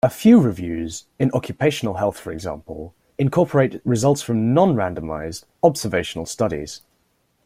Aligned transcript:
A 0.03 0.09
few 0.09 0.39
reviews, 0.39 1.05
in 1.19 1.29
occupational 1.35 1.93
health 1.97 2.17
for 2.19 2.31
example, 2.31 2.95
incorporate 3.19 3.79
results 3.85 4.23
from 4.23 4.51
non-randomized, 4.51 5.43
observational 5.63 6.25
studies. 6.25 6.81